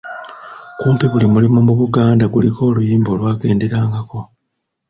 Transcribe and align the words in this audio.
Kumpi 0.79 1.05
buli 1.11 1.25
mulimu 1.33 1.59
mu 1.67 1.73
Buganda 1.79 2.25
guliko 2.33 2.59
oluyimba 2.69 3.09
olwagenderangako. 3.15 4.19